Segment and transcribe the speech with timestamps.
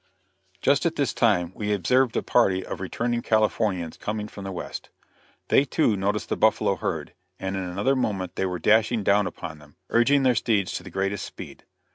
[0.63, 4.89] Just at this time we observed a party of returning Californians coming from the West.
[5.49, 9.59] They, too, noticed the buffalo herd, and in another moment they were dashing down upon
[9.59, 11.65] them, urging their steeds to the greatest speed.